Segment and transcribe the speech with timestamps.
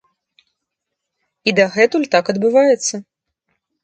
[1.51, 2.95] І дагэтуль так адбываецца!